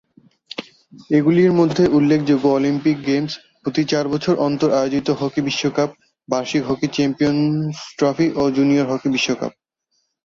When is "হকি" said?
5.19-5.39, 6.65-6.87, 8.91-9.07